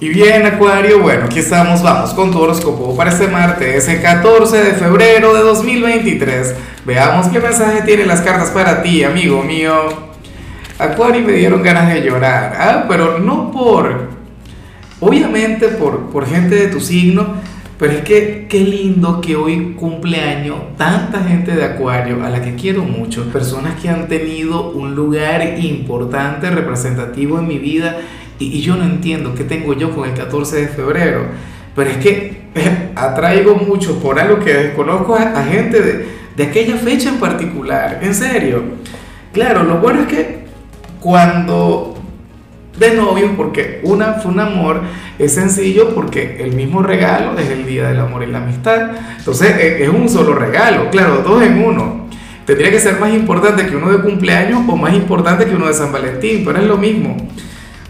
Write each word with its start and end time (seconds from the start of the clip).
Y 0.00 0.10
bien, 0.10 0.46
Acuario, 0.46 1.00
bueno, 1.00 1.24
aquí 1.24 1.40
estamos, 1.40 1.82
vamos 1.82 2.14
con 2.14 2.30
tu 2.30 2.38
horóscopo 2.38 2.96
para 2.96 3.10
este 3.10 3.26
martes, 3.26 3.88
el 3.88 4.00
14 4.00 4.56
de 4.56 4.72
febrero 4.74 5.34
de 5.34 5.40
2023. 5.40 6.54
Veamos 6.84 7.26
qué 7.26 7.40
mensaje 7.40 7.82
tienen 7.82 8.06
las 8.06 8.20
cartas 8.20 8.52
para 8.52 8.80
ti, 8.80 9.02
amigo 9.02 9.42
mío. 9.42 9.72
Acuario, 10.78 11.22
me 11.22 11.32
dieron 11.32 11.64
ganas 11.64 11.92
de 11.92 12.00
llorar, 12.00 12.54
¿ah? 12.56 12.84
pero 12.86 13.18
no 13.18 13.50
por, 13.50 14.10
obviamente 15.00 15.66
por, 15.66 16.10
por 16.10 16.26
gente 16.28 16.54
de 16.54 16.68
tu 16.68 16.78
signo, 16.78 17.34
pero 17.76 17.94
es 17.94 18.02
que 18.02 18.46
qué 18.48 18.60
lindo 18.60 19.20
que 19.20 19.34
hoy 19.34 19.74
cumpleaños 19.76 20.76
tanta 20.76 21.24
gente 21.24 21.56
de 21.56 21.64
Acuario, 21.64 22.24
a 22.24 22.30
la 22.30 22.40
que 22.40 22.54
quiero 22.54 22.84
mucho, 22.84 23.32
personas 23.32 23.74
que 23.82 23.88
han 23.88 24.06
tenido 24.06 24.70
un 24.70 24.94
lugar 24.94 25.58
importante, 25.58 26.50
representativo 26.50 27.40
en 27.40 27.48
mi 27.48 27.58
vida 27.58 27.96
y, 28.38 28.60
yo 28.60 28.76
no 28.76 28.84
entiendo 28.84 29.34
qué 29.34 29.44
tengo 29.44 29.74
yo 29.74 29.94
con 29.94 30.08
el 30.08 30.14
14 30.14 30.56
de 30.62 30.68
febrero. 30.68 31.26
Pero 31.74 31.90
es 31.90 31.96
que 31.98 32.42
atraigo 32.94 33.54
mucho 33.54 33.98
por 34.00 34.18
algo 34.18 34.40
que 34.40 34.52
desconozco 34.52 35.14
a, 35.14 35.44
gente 35.44 35.80
de, 35.80 36.06
de 36.36 36.42
aquella 36.44 36.76
fecha 36.76 37.08
en 37.08 37.18
particular. 37.18 38.00
En 38.02 38.14
serio. 38.14 38.62
Claro, 39.32 39.62
lo 39.62 39.78
bueno 39.78 40.02
es 40.02 40.06
que 40.08 40.38
cuando 41.00 41.98
de 42.78 42.94
novio, 42.94 43.32
porque 43.36 43.80
una 43.82 44.14
fue 44.14 44.32
un 44.32 44.40
amor, 44.40 44.82
es 45.18 45.34
sencillo 45.34 45.94
porque 45.94 46.38
el 46.40 46.54
mismo 46.54 46.82
regalo 46.82 47.38
es 47.38 47.50
el 47.50 47.66
Día 47.66 47.88
del 47.88 48.00
Amor 48.00 48.22
y 48.22 48.26
la 48.26 48.38
Amistad. 48.38 48.90
Entonces 49.18 49.56
e, 49.56 49.84
es 49.84 49.88
un 49.88 50.08
solo 50.08 50.34
regalo, 50.34 50.90
claro, 50.90 51.18
dos 51.18 51.42
en 51.42 51.62
uno. 51.62 52.08
Tendría 52.46 52.70
que 52.70 52.80
ser 52.80 52.98
más 52.98 53.12
importante 53.12 53.66
que 53.66 53.76
uno 53.76 53.90
de 53.90 53.98
cumpleaños 53.98 54.62
o 54.66 54.76
más 54.76 54.94
importante 54.94 55.44
que 55.44 55.54
uno 55.54 55.66
de 55.66 55.74
San 55.74 55.92
Valentín, 55.92 56.44
pero 56.44 56.58
es 56.58 56.64
lo 56.64 56.78
mismo. 56.78 57.16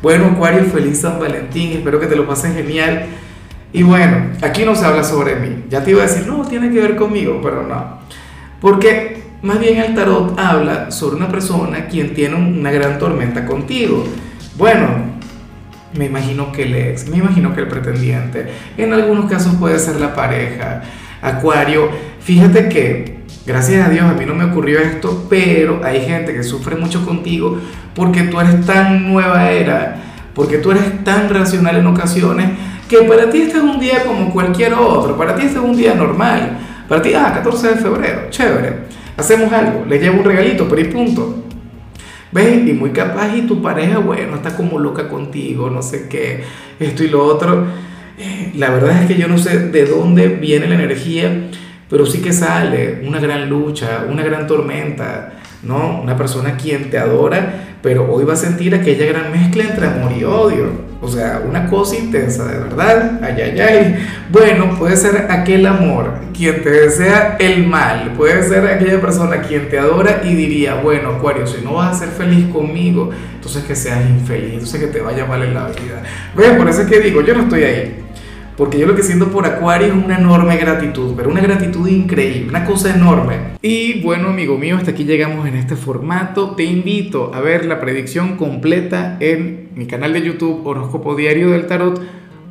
Bueno, 0.01 0.27
Acuario, 0.27 0.65
feliz 0.65 1.01
San 1.01 1.19
Valentín, 1.19 1.73
espero 1.73 1.98
que 1.98 2.06
te 2.06 2.15
lo 2.15 2.27
pases 2.27 2.55
genial. 2.55 3.06
Y 3.73 3.83
bueno, 3.83 4.30
aquí 4.43 4.65
no 4.65 4.77
se 4.77 4.84
habla 4.84 5.02
sobre 5.02 5.37
mí. 5.37 5.65
Ya 5.69 5.83
te 5.83 5.91
iba 5.91 6.02
a 6.02 6.06
decir, 6.06 6.27
no, 6.27 6.47
tiene 6.47 6.70
que 6.70 6.81
ver 6.81 6.97
conmigo, 6.97 7.41
pero 7.42 7.67
no. 7.67 7.98
Porque 8.61 9.23
más 9.42 9.58
bien 9.58 9.78
el 9.78 9.95
tarot 9.95 10.39
habla 10.39 10.91
sobre 10.92 11.17
una 11.17 11.28
persona 11.28 11.86
quien 11.86 12.14
tiene 12.14 12.36
una 12.36 12.70
gran 12.70 12.98
tormenta 12.98 13.45
contigo. 13.45 14.05
Bueno, 14.56 14.89
me 15.97 16.06
imagino 16.06 16.53
que 16.53 16.62
el 16.62 16.75
ex, 16.77 17.08
me 17.08 17.19
imagino 17.19 17.53
que 17.53 17.62
el 17.62 17.69
pretendiente, 17.69 18.47
en 18.77 18.92
algunos 18.92 19.28
casos 19.28 19.56
puede 19.56 19.80
ser 19.80 19.97
la 19.97 20.14
pareja. 20.14 20.83
Acuario, 21.20 21.91
fíjate 22.20 22.69
que 22.69 23.17
Gracias 23.47 23.87
a 23.87 23.91
Dios 23.91 24.05
a 24.05 24.15
mí 24.15 24.25
no 24.27 24.34
me 24.34 24.45
ocurrió 24.45 24.79
esto, 24.79 25.27
pero 25.29 25.81
hay 25.84 26.03
gente 26.03 26.34
que 26.34 26.43
sufre 26.43 26.77
mucho 26.77 27.05
contigo 27.05 27.59
porque 27.95 28.25
tú 28.25 28.41
eres 28.41 28.65
tan 28.67 29.11
nueva 29.11 29.51
era, 29.51 29.97
porque 30.35 30.59
tú 30.59 30.70
eres 30.70 31.03
tan 31.05 31.29
racional 31.29 31.77
en 31.77 31.87
ocasiones, 31.87 32.51
que 32.89 32.98
para 32.98 33.31
ti 33.31 33.43
este 33.43 33.59
es 33.59 33.62
un 33.62 33.81
día 33.81 34.05
como 34.05 34.31
cualquier 34.33 34.75
otro, 34.75 35.17
para 35.17 35.35
ti 35.35 35.47
este 35.47 35.59
es 35.59 35.65
un 35.65 35.77
día 35.77 35.95
normal. 35.95 36.59
Para 36.89 37.03
ti, 37.03 37.12
ah, 37.15 37.33
14 37.35 37.69
de 37.69 37.77
febrero, 37.77 38.20
chévere, 38.31 38.73
hacemos 39.17 39.53
algo, 39.53 39.85
le 39.87 39.98
llevo 39.98 40.20
un 40.20 40.25
regalito, 40.25 40.67
pero 40.69 40.81
y 40.81 40.85
punto. 40.85 41.45
¿Ves? 42.33 42.67
Y 42.67 42.73
muy 42.73 42.91
capaz 42.91 43.35
y 43.37 43.42
tu 43.42 43.61
pareja, 43.61 43.98
bueno, 43.98 44.37
está 44.37 44.57
como 44.57 44.79
loca 44.79 45.09
contigo, 45.09 45.70
no 45.70 45.83
sé 45.83 46.09
qué, 46.09 46.45
esto 46.79 47.05
y 47.05 47.09
lo 47.09 47.25
otro. 47.25 47.67
Eh, 48.19 48.53
la 48.57 48.70
verdad 48.70 49.03
es 49.03 49.07
que 49.07 49.17
yo 49.17 49.29
no 49.29 49.39
sé 49.39 49.69
de 49.69 49.87
dónde 49.87 50.29
viene 50.29 50.67
la 50.67 50.75
energía 50.75 51.51
pero 51.89 52.06
sí 52.06 52.20
que 52.20 52.33
sale 52.33 53.03
una 53.06 53.19
gran 53.19 53.48
lucha, 53.48 54.05
una 54.08 54.22
gran 54.22 54.47
tormenta, 54.47 55.33
¿no? 55.62 56.00
Una 56.03 56.17
persona 56.17 56.56
quien 56.56 56.91
te 56.91 56.98
adora, 56.98 57.77
pero 57.83 58.12
hoy 58.12 58.25
va 58.25 58.34
a 58.34 58.36
sentir 58.36 58.75
aquella 58.75 59.06
gran 59.06 59.33
mezcla 59.33 59.64
entre 59.64 59.86
amor 59.86 60.12
y 60.12 60.25
odio. 60.25 60.89
O 61.00 61.06
sea, 61.06 61.42
una 61.48 61.69
cosa 61.70 61.97
intensa, 61.97 62.45
de 62.45 62.58
verdad. 62.58 63.20
Ay, 63.22 63.41
ay, 63.41 63.61
ay. 63.61 64.06
Bueno, 64.30 64.77
puede 64.77 64.97
ser 64.97 65.27
aquel 65.30 65.64
amor 65.67 66.14
quien 66.36 66.62
te 66.62 66.70
desea 66.70 67.36
el 67.39 67.67
mal. 67.67 68.14
Puede 68.17 68.42
ser 68.42 68.67
aquella 68.67 69.00
persona 69.00 69.41
quien 69.42 69.69
te 69.69 69.78
adora 69.78 70.23
y 70.24 70.34
diría, 70.34 70.74
bueno, 70.74 71.11
Acuario, 71.11 71.46
si 71.46 71.63
no 71.64 71.74
vas 71.74 71.96
a 71.96 71.98
ser 72.01 72.08
feliz 72.08 72.48
conmigo, 72.52 73.11
entonces 73.34 73.63
que 73.63 73.77
seas 73.77 74.01
infeliz, 74.11 74.55
entonces 74.55 74.80
que 74.80 74.89
te 74.89 75.01
vaya 75.01 75.24
mal 75.24 75.42
en 75.45 75.55
la 75.55 75.68
vida. 75.68 76.02
¿Ves? 76.36 76.51
Por 76.57 76.68
eso 76.68 76.83
es 76.83 76.89
que 76.89 77.01
digo, 77.01 77.23
yo 77.23 77.34
no 77.34 77.42
estoy 77.42 77.63
ahí. 77.63 78.05
Porque 78.58 78.77
yo 78.77 78.89
lo 78.89 78.96
que 78.96 79.05
siento 79.05 79.30
por 79.30 79.46
Acuario 79.46 79.86
es 79.86 79.92
una 79.92 80.19
enorme 80.19 80.57
gratitud, 80.57 81.14
pero 81.17 81.30
una 81.30 81.41
gratitud 81.41 81.86
increíble, 81.86 82.48
una 82.48 82.64
cosa 82.64 82.92
enorme. 82.92 83.36
Y 83.63 84.02
bueno, 84.02 84.30
amigo 84.30 84.58
mío, 84.58 84.77
hasta 84.77 84.91
aquí 84.91 85.05
llegamos 85.05 85.46
en 85.46 85.55
este 85.55 85.77
formato. 85.77 86.57
Te 86.57 86.64
invito 86.64 87.33
a 87.33 87.41
ver 87.41 87.67
la 87.67 87.80
predicción 87.80 88.36
completa 88.36 89.17
en 89.20 89.69
mi 89.77 89.86
canal 89.86 90.13
de 90.13 90.23
YouTube 90.23 90.67
Horóscopo 90.67 91.14
Diario 91.14 91.51
del 91.51 91.69
Tarot 91.69 92.02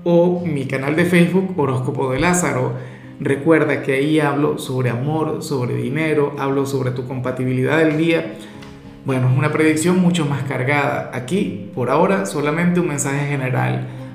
o 0.06 0.46
mi 0.46 0.66
canal 0.66 0.96
de 0.96 1.04
Facebook 1.04 1.54
Horóscopo 1.60 2.10
de 2.14 2.22
Lázaro. 2.22 2.72
Recuerda 3.20 3.84
que 3.84 3.92
ahí 3.92 4.22
hablo 4.22 4.60
sobre 4.60 4.90
amor, 4.90 5.44
sobre 5.44 5.76
dinero, 5.76 6.38
hablo 6.40 6.66
sobre 6.66 6.92
tu 6.92 7.06
compatibilidad 7.06 7.80
del 7.80 7.98
día. 7.98 8.36
Bueno, 9.04 9.30
es 9.30 9.38
una 9.38 9.52
predicción 9.52 10.00
mucho 10.00 10.26
más 10.26 10.44
cargada. 10.44 11.12
Aquí, 11.14 11.70
por 11.76 11.90
ahora, 11.90 12.26
solamente 12.26 12.80
un 12.80 12.88
mensaje 12.88 13.28
general 13.28 13.88